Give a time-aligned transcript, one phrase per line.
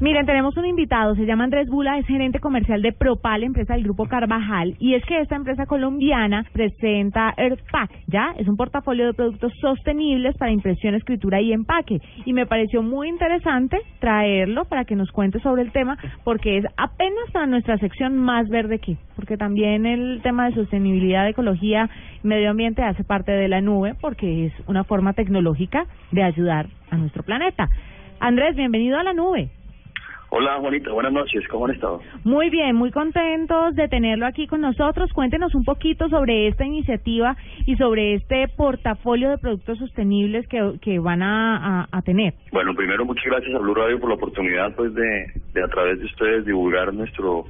[0.00, 3.84] Miren, tenemos un invitado, se llama Andrés Bula, es gerente comercial de Propal, empresa del
[3.84, 8.34] grupo Carvajal, y es que esta empresa colombiana presenta EarthPack, ¿ya?
[8.36, 13.08] Es un portafolio de productos sostenibles para impresión, escritura y empaque, y me pareció muy
[13.08, 18.16] interesante traerlo para que nos cuente sobre el tema, porque es apenas para nuestra sección
[18.16, 21.88] más verde que, porque también el tema de sostenibilidad, ecología
[22.24, 26.96] medio ambiente hace parte de la nube, porque es una forma tecnológica de ayudar a
[26.96, 27.68] nuestro planeta.
[28.18, 29.50] Andrés, bienvenido a la nube.
[30.36, 32.00] Hola Juanita, buenas noches, ¿cómo han estado?
[32.24, 35.12] Muy bien, muy contentos de tenerlo aquí con nosotros.
[35.12, 37.36] Cuéntenos un poquito sobre esta iniciativa
[37.66, 42.34] y sobre este portafolio de productos sostenibles que, que van a, a, tener.
[42.50, 46.00] Bueno, primero muchas gracias a Blue Radio por la oportunidad pues de, de a través
[46.00, 47.44] de ustedes divulgar nuestro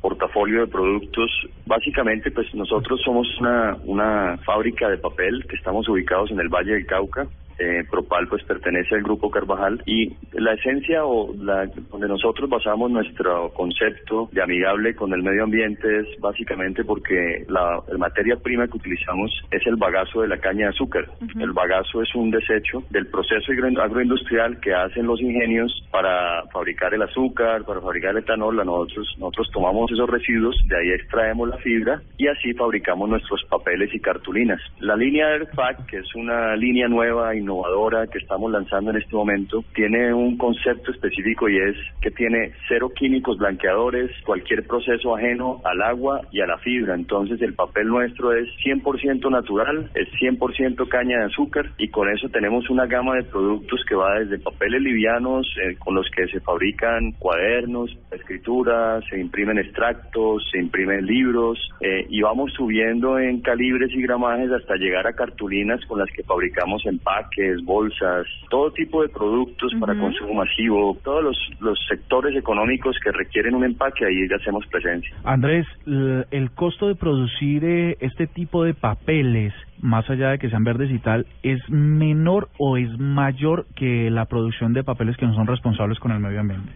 [0.00, 1.28] portafolio de productos.
[1.66, 6.74] Básicamente, pues nosotros somos una, una fábrica de papel que estamos ubicados en el Valle
[6.74, 7.26] del Cauca,
[7.60, 12.90] eh, Propal pues pertenece al grupo Carvajal y la esencia o la donde nosotros basamos
[12.90, 18.78] nuestro concepto de amigable con el medio ambiente es básicamente porque la, materia prima que
[18.78, 21.06] utilizamos es el bagazo de la caña de azúcar.
[21.38, 27.02] El bagazo es un desecho del proceso agroindustrial que hacen los ingenios para fabricar el
[27.02, 28.56] azúcar, para fabricar el etanol.
[28.56, 33.94] Nosotros, nosotros tomamos esos residuos, de ahí extraemos la fibra y así fabricamos nuestros papeles
[33.94, 34.60] y cartulinas.
[34.78, 39.14] La línea AirPack, que es una línea nueva y innovadora que estamos lanzando en este
[39.14, 45.60] momento tiene un concepto específico y es que tiene cero químicos blanqueadores, cualquier proceso ajeno
[45.64, 46.94] al agua y a la fibra.
[46.94, 52.28] Entonces el papel nuestro es 100% natural, es 100% caña de azúcar y con eso
[52.28, 56.40] tenemos una gama de productos que va desde papeles livianos eh, con los que se
[56.40, 63.90] fabrican cuadernos, escrituras, se imprimen extractos, se imprimen libros eh, y vamos subiendo en calibres
[63.92, 69.08] y gramajes hasta llegar a cartulinas con las que fabricamos empaques bolsas, todo tipo de
[69.08, 74.36] productos para consumo masivo, todos los, los sectores económicos que requieren un empaque, ahí ya
[74.36, 75.14] hacemos presencia.
[75.24, 80.64] Andrés, el costo de producir eh, este tipo de papeles más allá de que sean
[80.64, 85.34] verdes y tal, es menor o es mayor que la producción de papeles que no
[85.34, 86.72] son responsables con el medio ambiente?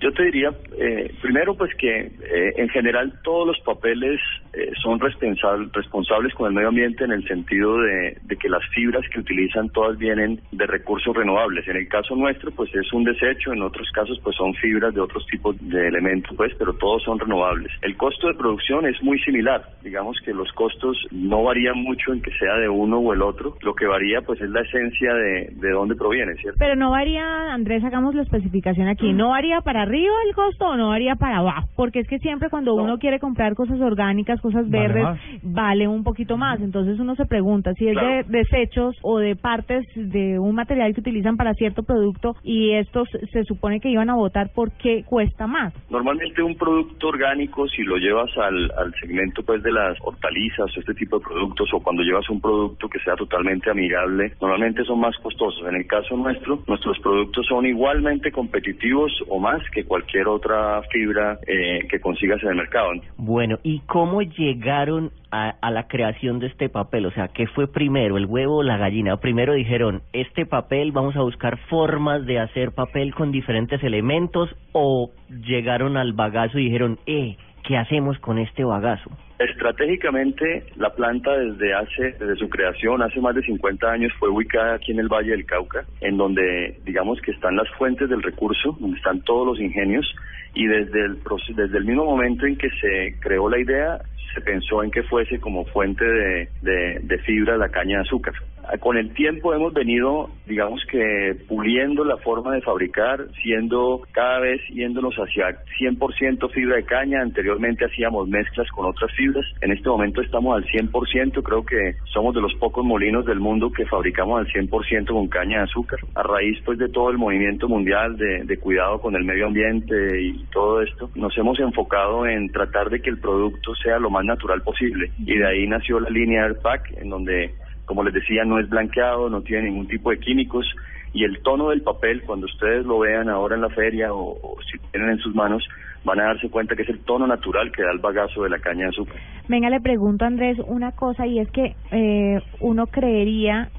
[0.00, 4.20] Yo te diría, eh, primero pues que eh, en general todos los papeles
[4.52, 9.18] eh, son responsables con el medio ambiente en el sentido de, que las fibras que
[9.18, 11.66] utilizan todas vienen de recursos renovables.
[11.66, 15.00] En el caso nuestro pues es un desecho, en otros casos pues son fibras de
[15.00, 17.72] otros tipos de elementos pues, pero todos son renovables.
[17.82, 22.22] El costo de producción es muy similar, digamos que los costos no varían mucho en
[22.22, 25.50] que sea de uno o el otro, lo que varía pues es la esencia de,
[25.52, 26.58] de dónde proviene, ¿cierto?
[26.58, 30.76] Pero no varía, Andrés, hagamos la especificación aquí, no varía para arriba el costo o
[30.76, 34.68] no haría para abajo, porque es que siempre cuando uno quiere comprar cosas orgánicas, cosas
[34.68, 35.06] verdes,
[35.42, 36.60] vale, un poquito más.
[36.60, 41.00] Entonces uno se pregunta si es de desechos o de partes de un material que
[41.00, 45.46] utilizan para cierto producto y estos se supone que iban a votar, ¿por qué cuesta
[45.46, 45.72] más?
[45.90, 50.80] Normalmente un producto orgánico, si lo llevas al, al segmento pues de las hortalizas o
[50.80, 55.00] este tipo de productos, o cuando llevas un producto que sea totalmente amigable, normalmente son
[55.00, 55.66] más costosos.
[55.68, 61.38] En el caso nuestro, nuestros productos son igualmente competitivos o más que cualquier otra fibra
[61.46, 62.92] eh, que consigas en el mercado.
[63.16, 67.06] Bueno, ¿y cómo llegaron a, a, la creación de este papel?
[67.06, 69.16] O sea, ¿qué fue primero, el huevo o la gallina?
[69.18, 75.10] Primero dijeron, este papel, vamos a buscar formas de hacer papel con diferentes elementos, o
[75.28, 79.10] llegaron al bagazo y dijeron, eh, ¿qué hacemos con este bagazo?
[79.38, 84.74] Estratégicamente, la planta desde hace, desde su creación, hace más de 50 años, fue ubicada
[84.74, 88.76] aquí en el Valle del Cauca, en donde, digamos que están las fuentes del recurso,
[88.80, 90.12] donde están todos los ingenios,
[90.54, 91.18] y desde el,
[91.54, 94.00] desde el mismo momento en que se creó la idea,
[94.34, 98.34] se pensó en que fuese como fuente de, de, de fibra la caña de azúcar.
[98.80, 104.60] Con el tiempo hemos venido, digamos que, puliendo la forma de fabricar, siendo cada vez
[104.70, 107.22] yéndonos hacia 100% fibra de caña.
[107.22, 109.44] Anteriormente hacíamos mezclas con otras fibras.
[109.62, 111.42] En este momento estamos al 100%.
[111.42, 115.58] Creo que somos de los pocos molinos del mundo que fabricamos al 100% con caña
[115.58, 115.98] de azúcar.
[116.14, 120.20] A raíz pues de todo el movimiento mundial de, de cuidado con el medio ambiente
[120.20, 124.24] y todo esto, nos hemos enfocado en tratar de que el producto sea lo más
[124.24, 125.10] natural posible.
[125.18, 127.54] Y de ahí nació la línea AirPack, en donde
[127.88, 130.66] como les decía, no es blanqueado, no tiene ningún tipo de químicos
[131.14, 134.78] y el tono del papel, cuando ustedes lo vean ahora en la feria o, si
[134.90, 135.66] tienen en sus manos,
[136.04, 138.58] van a darse cuenta que es el tono natural que da el bagazo de la
[138.58, 139.16] caña de azúcar.
[139.48, 143.70] Venga, le pregunto Andrés una cosa y es que eh, uno creería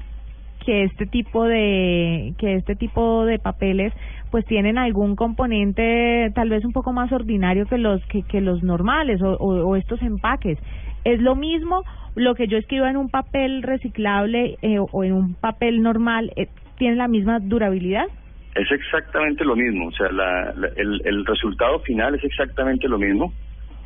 [0.66, 3.94] que este tipo de que este tipo de papeles
[4.32, 9.22] pues tienen algún componente tal vez un poco más ordinario que los que, los normales
[9.22, 10.58] o, o estos empaques
[11.04, 15.34] es lo mismo lo que yo escribo en un papel reciclable eh, o en un
[15.34, 18.06] papel normal, eh, ¿tiene la misma durabilidad?
[18.54, 23.32] Es exactamente lo mismo, o sea, la, el, el resultado final es exactamente lo mismo.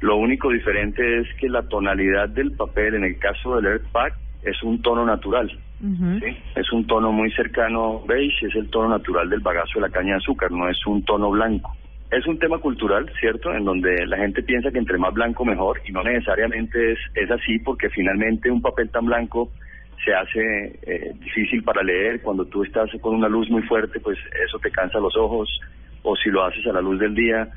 [0.00, 4.14] Lo único diferente es que la tonalidad del papel en el caso del Earth Pack
[4.42, 5.50] es un tono natural.
[5.80, 6.36] ¿sí?
[6.54, 10.12] Es un tono muy cercano beige, es el tono natural del bagazo de la caña
[10.12, 11.74] de azúcar, no es un tono blanco.
[12.10, 13.52] Es un tema cultural, ¿cierto?
[13.52, 17.30] En donde la gente piensa que entre más blanco mejor y no necesariamente es, es
[17.30, 19.50] así porque finalmente un papel tan blanco
[20.04, 22.20] se hace eh, difícil para leer.
[22.20, 25.48] Cuando tú estás con una luz muy fuerte, pues eso te cansa los ojos
[26.02, 27.48] o si lo haces a la luz del día.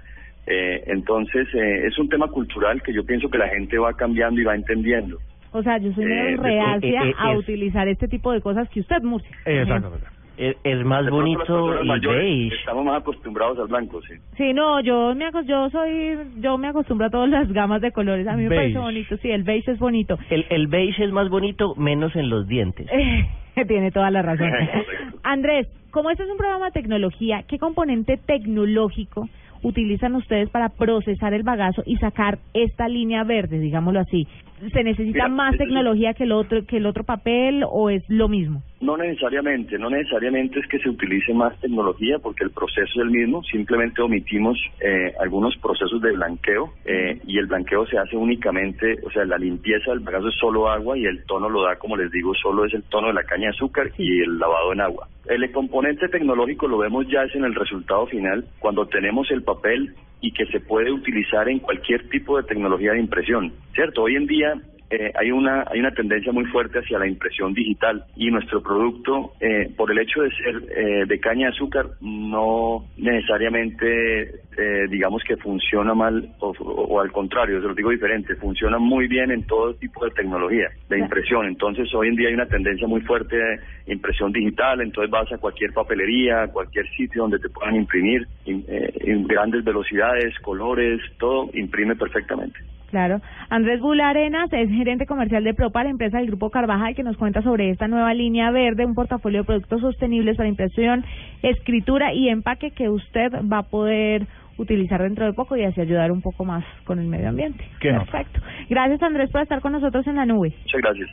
[0.45, 4.39] Eh, entonces eh, es un tema cultural que yo pienso que la gente va cambiando
[4.39, 5.17] y va entendiendo.
[5.51, 9.35] O sea, yo soy menos reacia a utilizar este tipo de cosas que usted, Murcia.
[9.45, 10.16] Exactamente.
[10.37, 12.55] Es, es más De bonito el mayores beige.
[12.57, 14.13] Estamos más acostumbrados al blanco, sí.
[14.37, 17.91] Sí, no, yo me acos- yo soy yo me acostumbro a todas las gamas de
[17.91, 18.27] colores.
[18.27, 20.17] A mí me parece bonito, sí, el beige es bonito.
[20.29, 22.87] El, el beige es más bonito, menos en los dientes.
[23.67, 24.51] Tiene toda la razón.
[25.23, 29.27] Andrés, como este es un programa de tecnología, ¿qué componente tecnológico
[29.63, 34.27] utilizan ustedes para procesar el bagazo y sacar esta línea verde, digámoslo así?
[34.71, 38.27] ¿Se necesita Mira, más tecnología que el otro que el otro papel o es lo
[38.27, 38.61] mismo?
[38.79, 43.09] No necesariamente, no necesariamente es que se utilice más tecnología porque el proceso es el
[43.09, 48.97] mismo, simplemente omitimos eh, algunos procesos de blanqueo eh, y el blanqueo se hace únicamente,
[49.03, 51.97] o sea, la limpieza del bagazo es solo agua y el tono lo da, como
[51.97, 54.81] les digo, solo es el tono de la caña de azúcar y el lavado en
[54.81, 55.07] agua.
[55.29, 59.93] El componente tecnológico lo vemos ya es en el resultado final, cuando tenemos el papel
[60.21, 64.03] y que se puede utilizar en cualquier tipo de tecnología de impresión, ¿cierto?
[64.03, 64.53] Hoy en día
[64.89, 69.33] eh, hay una hay una tendencia muy fuerte hacia la impresión digital y nuestro producto
[69.39, 74.23] eh, por el hecho de ser eh, de caña de azúcar no necesariamente
[74.57, 79.07] eh, digamos que funciona mal o, o al contrario se lo digo diferente funciona muy
[79.07, 81.45] bien en todo tipo de tecnología de impresión.
[81.47, 85.37] Entonces hoy en día hay una tendencia muy fuerte de impresión digital entonces vas a
[85.37, 91.49] cualquier papelería a cualquier sitio donde te puedan imprimir eh, en grandes velocidades colores todo
[91.53, 92.57] imprime perfectamente
[92.89, 93.19] Claro.
[93.49, 97.41] Andrés Bula Arenas es gerente comercial de Propal, empresa del Grupo Carvajal, que nos cuenta
[97.41, 101.03] sobre esta nueva línea verde, un portafolio de productos sostenibles para impresión,
[101.41, 104.25] escritura y empaque que usted va a poder
[104.57, 107.63] utilizar dentro de poco y así ayudar un poco más con el medio ambiente.
[107.79, 108.41] Perfecto.
[108.69, 110.53] Gracias Andrés por estar con nosotros en la nube.
[110.63, 111.09] muchas gracias